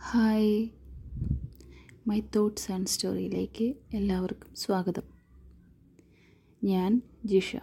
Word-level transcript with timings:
Hi 0.00 0.68
my 2.06 2.20
thoughts 2.36 2.72
and 2.72 2.86
സ്റ്റോറിയിലേക്ക് 2.86 3.74
എല്ലാവർക്കും 3.94 4.54
സ്വാഗതം. 4.54 5.02
ഞാൻ 6.64 7.02
ജിഷ. 7.24 7.56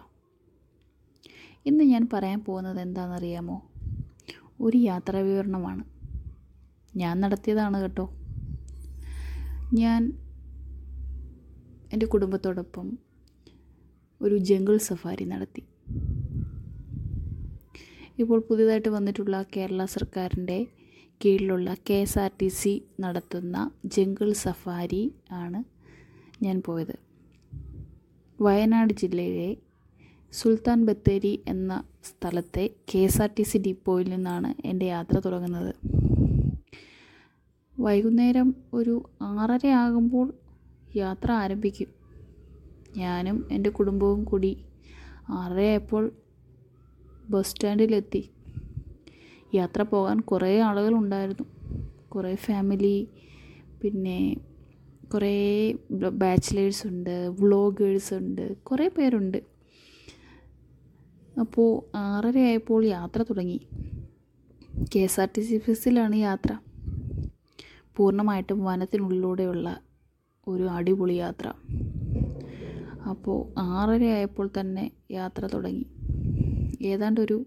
ഇന്ന് 1.66 1.84
ഞാൻ 1.84 2.08
പറയാൻ 2.12 2.44
പോകുന്നത് 2.44 2.80
എന്താണെന്നറിയാമോ? 2.80 3.70
ഒരു 4.60 4.78
യാത്രാ 4.78 5.20
വിവരണമാണ് 5.20 5.84
ഞാൻ 6.96 7.20
നടത്തിയതാണ് 7.20 7.82
കേട്ടോ. 7.82 8.14
ഞാൻ 9.74 10.18
എന്റെ 11.92 12.06
കുടുംബത്തോടൊപ്പം 12.06 12.98
ഒരു 14.22 14.38
ജംഗിൾ 14.38 14.76
സഫാരി 14.76 15.24
നടത്തി. 15.24 15.62
ഇപ്പോൾ 18.20 18.40
പുതിയതായിട്ട് 18.40 18.88
വന്നിട്ടുള്ള 18.88 19.44
കേരള 19.56 19.84
സർക്കാരിന്റെ 19.84 20.66
കീഴിലുള്ള 21.24 21.76
K 21.90 21.94
S 21.94 22.18
R 22.18 22.30
T 22.42 22.48
C 22.48 22.82
നടത്തുന്ന 23.00 23.70
ജംഗിൾ 23.84 24.32
സഫാരി 24.32 25.14
ആണ് 25.32 25.64
ഞാൻ 26.44 26.62
പോയത്. 26.66 26.98
വയനാട് 28.40 28.92
ജില്ലയിലെ 28.92 29.56
സുൽത്താൻ 30.32 30.84
ബത്തേരി 30.86 31.42
എന്ന 31.46 31.84
സ്ഥലത്തെ 32.04 32.70
K 32.94 32.98
S 32.98 33.22
R 33.22 33.30
T 33.38 33.42
C 33.42 33.58
ഡിപ്പോയിൽ 33.58 34.10
നിന്നാണ് 34.10 34.54
എന്റെ 34.66 34.86
യാത്ര 34.86 35.18
തുടങ്ങുന്നത്. 35.18 35.74
വൈകുന്നേരം 37.80 38.54
ഒരു 38.74 39.02
ആറര 39.22 39.66
ആകുമ്പോൾ 39.66 40.34
യാത്ര 40.96 41.32
ആരംഭിക്കും. 41.32 41.88
ഞാനും 42.96 43.48
എന്റെ 43.52 43.70
കുടുംബവും 43.70 44.24
കൂടി 44.24 44.64
ആറരയായപ്പോൾ 45.28 46.12
ബസ് 47.30 47.50
സ്റ്റാൻഡിലെത്തി. 47.50 48.30
യാത്ര 49.54 49.82
പോകാൻ 49.82 50.20
കുറേ 50.20 50.60
ആളുകളുണ്ടായിരുന്നു. 50.60 51.46
കുറേ 52.08 52.34
ഫാമിലി 52.34 53.08
പിന്നെ 53.82 54.36
കുറേ 55.14 55.34
ബാച്ചിലേഴ്സ് 56.12 56.86
ഉണ്ട് 56.86 57.14
വ്ളോഗേഴ്സ് 57.40 58.14
ഉണ്ട് 58.14 58.56
കുറേ 58.56 58.88
പേരുണ്ട്. 58.88 59.38
അപ്പോൾ 61.40 61.96
ആറരയായപ്പോൾ 61.96 62.84
യാത്ര 62.84 63.22
തുടങ്ങി. 63.22 63.60
K 64.96 64.98
S 64.98 65.20
R 65.20 65.28
T 65.36 65.40
C 65.40 65.56
ബസ്സിലാണ് 65.68 66.16
യാത്ര. 66.16 66.52
പൂർണമായിട്ടും 67.96 68.64
വനത്തിനുള്ളിലൂടെയുള്ള 68.64 69.80
ഒരു 70.48 70.62
അടിപൊളി 70.62 71.14
യാത്ര. 71.14 71.52
അപ്പോൾ 73.10 73.38
ആറര 73.58 74.04
ആയപ്പോൾ 74.04 74.50
തന്നെ 74.60 74.90
യാത്ര 75.10 75.46
തുടങ്ങി. 75.46 75.86
ഏതാണ്ട് 76.82 77.20
ഒരു 77.20 77.46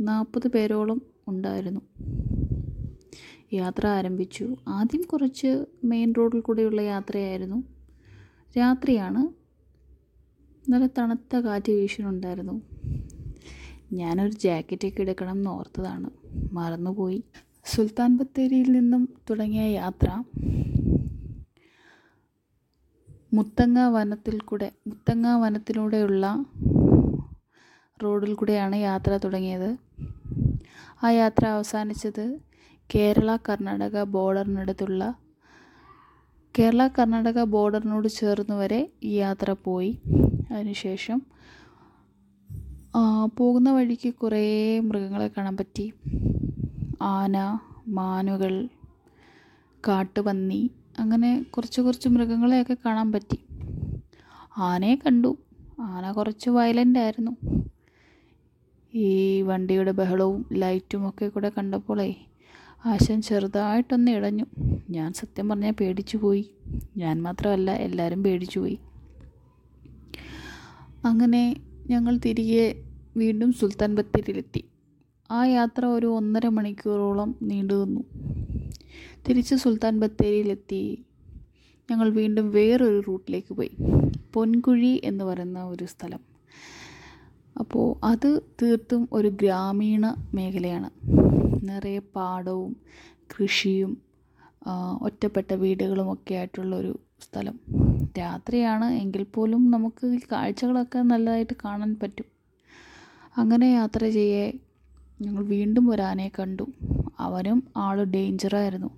നാൽപ്പത് 0.00 0.48
പേരോളം 0.48 1.02
ഉണ്ടായിരുന്നു. 1.28 1.80
യാത്ര 3.52 3.86
ആരംഭിച്ചു. 3.86 4.56
ആദ്യം 4.68 5.02
കുറച്ച് 5.02 5.64
മെയിൻ 5.84 6.14
റോഡിൽ 6.18 6.40
കൂടെയുള്ള 6.40 6.80
യാത്രയായിരുന്നു. 6.80 7.64
രാത്രിയാണ് 8.58 9.28
നല്ല 10.70 10.86
തണുത്ത 10.86 11.36
കാറ്റ് 11.36 11.72
വീശുന്നുണ്ടായിരുന്നു. 11.72 12.62
ഞാനൊരു 13.92 14.30
ജാക്കറ്റൊക്കെ 14.30 15.00
എടുക്കണം 15.00 15.32
എന്ന് 15.32 15.50
ഓർത്തതാണ്. 15.50 16.10
മറന്നുപോയി. 16.52 17.24
സുൽത്താൻ 17.64 18.16
ബത്തേരിയിൽ 18.16 18.72
നിന്നും 18.72 19.08
തുടങ്ങിയ 19.30 19.60
യാത്ര 19.60 20.22
മുത്തങ്ങ 23.34 23.78
വനത്തിൽ 23.78 24.40
കൂടെ 24.40 24.72
മുത്തങ്ങ 24.86 25.26
വനത്തിലൂടെയുള്ള 25.28 26.44
റോഡിൽ 28.02 28.34
കൂടെയാണ് 28.34 28.76
യാത്ര 28.76 29.16
തുടങ്ങിയത്. 29.16 29.70
ആ 31.02 31.10
യാത്ര 31.10 31.46
അവസാനിച്ചത് 31.46 32.24
കേരള 32.94 33.36
കർണാടക 33.48 34.02
ബോർഡറിനടുത്തുള്ള 34.02 35.14
കേരള 36.58 36.86
കർണാടക 36.86 37.42
ബോർഡറിനോട് 37.44 38.08
ചേർന്ന് 38.08 38.54
വരെ 38.54 38.80
ഈ 39.02 39.12
യാത്ര 39.14 39.54
പോയി. 39.64 39.98
അതിനുശേഷം 40.50 41.22
പോകുന്ന 43.36 43.72
വഴിക്ക് 43.72 44.14
കുറേ 44.14 44.44
മൃഗങ്ങളെ 44.80 45.28
കാണാൻ 45.28 45.56
പറ്റി. 45.56 45.92
ആന 47.02 47.36
മാനുകൾ 47.88 48.68
കാട്ടുപന്നി 49.88 50.70
അങ്ങനെ 50.98 51.30
കുറച്ച് 51.56 51.80
കുറച്ച് 51.80 52.08
മൃഗങ്ങളെയൊക്കെ 52.08 52.76
കാണാൻ 52.86 53.12
പറ്റി. 53.12 53.38
ആനയെ 54.58 54.94
കണ്ടു. 54.94 55.36
ആന 55.80 56.12
കുറച്ച് 56.12 56.50
വയലന്റ് 56.50 56.98
ആയിരുന്നു. 56.98 57.32
ഈ 58.94 59.42
വണ്ടിയുടെ 59.42 59.92
ബഹളവും 59.92 60.46
ലൈറ്റും 60.52 61.08
ഒക്കെ 61.08 61.28
കൂടെ 61.28 61.52
കണ്ടപ്പോളേ 61.58 62.14
ആശൻ 62.86 63.22
ചെറുതായിട്ടൊന്ന് 63.22 64.10
ഇടഞ്ഞു. 64.10 64.44
ഞാൻ 64.90 65.12
സത്യം 65.12 65.48
പറഞ്ഞാൽ 65.48 65.70
പേടിച്ചു 65.70 66.16
പോയി. 66.16 66.50
ഞാൻ 66.96 67.22
മാത്രമല്ല 67.22 67.70
എല്ലാവരും 67.70 68.22
പേടിച്ചു 68.22 68.58
പോയി. 68.58 68.78
അങ്ങനെ 71.04 71.56
ഞങ്ങൾ 71.90 72.16
തിരികെ 72.16 72.82
വീണ്ടും 73.16 73.52
സുൽത്താൻ 73.52 73.94
ബത്തേരിയിലെത്തി. 73.94 74.64
ആ 75.30 75.44
യാത്ര 75.44 75.86
ഒരു 75.86 76.06
ഒന്നര 76.06 76.48
മണിക്കൂറോളം 76.48 77.34
നീണ്ടു 77.42 77.84
നിന്നു. 77.84 78.04
തിരിച്ച് 79.28 79.54
സുൽത്താൻ 79.54 80.00
ബത്തേരിയിലെത്തി. 80.00 81.04
ഞങ്ങൾ 81.90 82.10
വീണ്ടും 82.10 82.50
വേറൊരു 82.50 83.02
റൂട്ടിലേക്ക് 83.08 83.54
പോയി. 83.54 83.70
പൊൻകുഴി 84.32 85.00
എന്ന് 85.04 85.24
പറയുന്ന 85.24 85.64
ഒരു 85.64 85.84
സ്ഥലം. 85.84 86.37
അപ്പോൾ 87.58 87.86
അത് 88.06 88.28
തീർത്തും 88.62 89.08
ഒരു 89.12 89.28
ഗ്രാമീണ 89.28 90.04
മേഖലയാണ്. 90.34 90.90
നിറയെ 91.68 91.98
പാടവും 92.16 92.76
കൃഷിയും 93.32 93.92
ഒറ്റപ്പെട്ട 95.02 95.52
വീടുകളുമൊക്കെ 95.52 96.34
ആയിട്ടുള്ളൊരു 96.34 96.92
സ്ഥലം. 97.22 97.56
രാത്രിയാണ് 98.18 98.86
എങ്കിൽ 98.92 99.22
പോലും 99.34 99.70
നമുക്ക് 99.70 100.06
ഈ 100.06 100.20
കാഴ്ചകളൊക്കെ 100.32 100.98
നല്ലതായിട്ട് 100.98 101.54
കാണാൻ 101.64 101.96
പറ്റും. 102.02 102.28
അങ്ങനെ 103.38 103.66
യാത്ര 103.66 104.02
ചെയ്യേ 104.08 104.46
ഞങ്ങൾ 105.22 105.42
വീണ്ടും 105.44 105.90
ഒരു 105.90 106.02
ആനയെ 106.02 106.30
കണ്ടു. 106.38 106.66
അവനും 107.20 107.60
ആൾ 107.76 107.96
ഡേഞ്ചറായിരുന്നു 108.04 108.90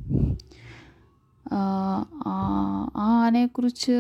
ആ 2.30 3.06
ആനയെക്കുറിച്ച് 3.20 3.96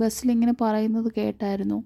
ബസ്സിലിങ്ങനെ 0.00 0.54
പറയുന്നത് 0.60 1.08
കേട്ടായിരുന്നു. 1.16 1.78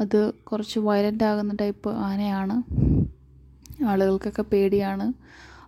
അത് 0.00 0.32
കുറച്ച് 0.34 0.78
വയലന്റ് 0.78 1.24
ആകുന്ന 1.24 1.56
ടൈപ്പ് 1.60 1.90
ആനയാണ്. 1.90 2.56
ആളുകൾക്കൊക്കെ 3.84 4.42
പേടിയാണ്. 4.42 5.12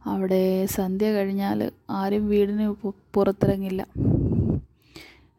അവിടെ 0.08 0.66
സന്ധ്യ 0.66 1.12
കഴിഞ്ഞാൽ 1.12 1.72
ആരും 1.90 2.28
വീടിന് 2.28 2.74
പുറത്തിറങ്ങില്ല. 3.14 3.86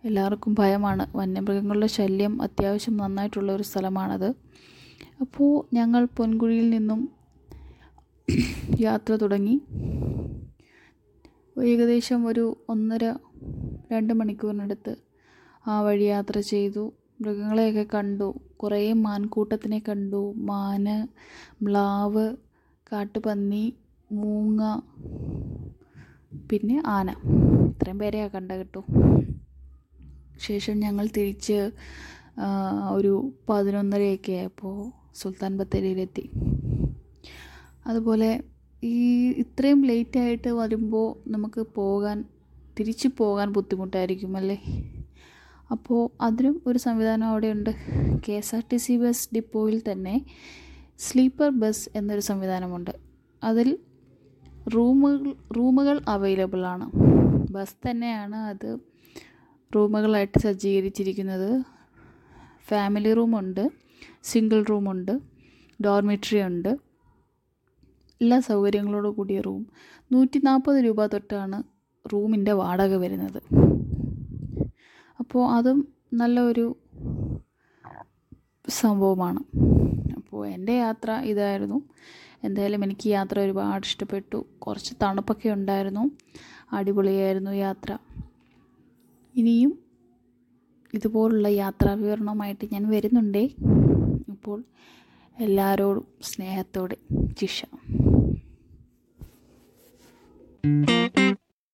എല്ലാവർക്കും 0.06 0.56
ഭയമാണ്. 0.60 1.18
വന്യമൃഗങ്ങളുടെ 1.18 1.88
ശല്യം 1.88 2.42
അത്യാവശ്യം 2.42 2.98
നന്നായിട്ടുള്ള 2.98 3.56
ഒരു 3.56 3.64
സ്ഥലമാണത്. 3.64 4.30
അപ്പോൾ 5.22 5.76
ഞങ്ങൾ 5.76 6.08
പൊൻകുഴിയിൽ 6.18 6.70
നിന്നും 6.70 7.10
യാത്ര 8.80 9.16
തുടങ്ങി. 9.16 9.62
ഏകദേശം 11.64 12.28
ഒരു 12.28 12.58
ഒന്നര 12.70 13.04
രണ്ട് 13.92 14.14
മണിക്കൂറിനടുത്ത് 14.14 14.96
ആ 15.68 15.82
വഴി 15.82 16.04
യാത്ര 16.04 16.40
ചെയ്തു. 16.40 16.92
മൃഗങ്ങളെയൊക്കെ 17.20 17.86
കണ്ടു. 17.94 18.28
കുറേ 18.62 18.80
മാൻകൂട്ടത്തിനെ 19.06 19.80
കണ്ടു. 19.88 20.22
മാന് 20.50 20.96
മ്ലാവ് 21.66 22.26
കാട്ടുപന്നി 22.92 23.66
മൂങ്ങ 24.12 24.62
പിന്നെ 26.52 26.78
ആന. 26.98 27.10
ഇത്രയും 27.70 28.00
പേരെയാണ് 28.02 28.32
കണ്ട 28.36 28.52
കിട്ടു. 28.62 28.82
ശേഷം 30.48 30.76
ഞങ്ങൾ 30.80 31.06
തിരിച്ച് 31.18 31.58
ഒരു 32.98 33.14
പതിനൊന്നരയൊക്കെ 33.50 34.34
ആയപ്പോൾ 34.40 34.78
സുൽത്താൻ 35.20 35.54
ബത്തേരിയിലെത്തി. 35.60 36.24
അതുപോലെ 37.88 38.30
ഈ 38.84 38.98
ഇത്രയും 39.44 39.80
ലേറ്റായിട്ട് 39.90 40.50
വരുമ്പോൾ 40.60 41.08
നമുക്ക് 41.32 41.62
പോകാൻ 41.78 42.18
തിരിച്ചു 42.80 43.08
പോകാൻ 43.18 43.48
ബുദ്ധിമുട്ടായിരിക്കും 43.58 44.38
അല്ലേ? 44.38 44.58
അപ്പോൾ 45.72 46.10
അതിനും 46.22 46.62
ഒരു 46.68 46.80
സംവിധാനം 46.80 47.28
അവിടെയുണ്ട്. 47.28 47.70
K 48.28 48.32
S 48.32 48.56
R 48.56 48.64
T 48.72 48.78
C 48.78 48.98
bus 48.98 49.30
ഡിപ്പോയിൽ 49.36 49.82
തന്നെ 49.92 50.26
സ്ലീപ്പർ 50.98 51.50
ബസ് 51.50 51.90
എന്നൊരു 51.96 52.20
സംവിധാനമുണ്ട്. 52.20 52.92
അതിൽ 53.44 53.78
റൂമുകൾ 54.76 55.36
റൂമുകൾ 55.58 56.02
അവൈലബിൾ 56.08 56.66
ആണ്. 56.66 56.92
ബസ് 57.52 57.90
തന്നെയാണ് 57.90 58.36
അത് 58.36 58.80
റൂമുകളായിട്ട് 59.76 60.40
സജ്ജീകരിച്ചിരിക്കുന്നത്. 60.40 61.64
ഫാമിലി 62.68 63.14
റൂമുണ്ട് 63.14 63.70
സിംഗിൾ 64.24 64.64
റൂമുണ്ട് 64.64 65.20
ഡോർമിറ്ററി 65.86 66.42
ഉണ്ട്. 66.42 66.70
എല്ലാ 68.22 68.40
സൗകര്യങ്ങളോട് 68.40 69.08
കൂടിയ 69.08 69.42
റൂം. 69.42 69.68
നൂറ്റി 70.12 70.42
നാൽപ്പത് 70.44 70.86
രൂപ 70.86 71.06
തൊട്ടാണ് 71.06 71.64
റൂമിന്റെ 72.14 72.52
വാടക 72.52 72.96
വരുന്നത്. 72.96 73.42
അപ്പോൾ 75.20 75.44
അതും 75.58 75.80
നല്ലൊരു 76.14 76.66
സംഭവമാണ്. 78.70 79.42
അപ്പോൾ 80.18 80.48
എന്റെ 80.48 80.74
യാത്ര 80.78 81.12
ഇതായിരുന്നു. 81.32 81.80
എന്തായാലും 82.44 82.84
എനിക്ക് 82.84 83.08
യാത്ര 83.10 83.40
ഒരുപാട് 83.40 83.86
ഇഷ്ടപ്പെട്ടു. 83.86 84.46
കുറച്ച് 84.60 84.94
തണുപ്പൊക്കെ 85.04 85.50
ഉണ്ടായിരുന്നു. 85.50 86.04
അടിപൊളിയായിരുന്നു 86.74 87.52
യാത്ര. 87.52 87.98
ഇനിയും 89.36 89.72
ഇതുപോലുള്ള 90.94 91.48
യാത്രാ 91.48 91.94
വിവരണമായിട്ട് 91.94 92.68
ഞാൻ 92.74 92.90
വരുന്നുണ്ടേ. 92.90 93.44
അപ്പോൾ 94.34 94.64
എല്ലാവരോടും 95.38 96.08
സ്നേഹത്തോടെ. 96.22 96.98
ജിഷ. 97.40 97.66